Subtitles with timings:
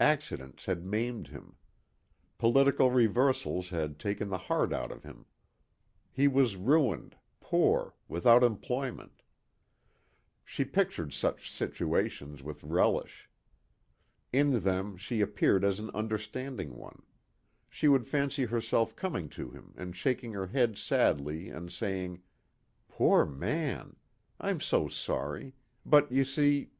[0.00, 1.54] Accidents had maimed him.
[2.38, 5.26] Political reversals had taken the heart out of him.
[6.10, 9.22] He was ruined, poor, without employment.
[10.44, 13.30] She pictured such situations with relish.
[14.32, 17.02] In them she appeared as an understanding one.
[17.68, 22.20] She would fancy herself coming to him and shaking her head sadly and saying,
[22.88, 23.94] "Poor man.
[24.40, 25.54] I'm so sorry.
[25.86, 26.68] But you see...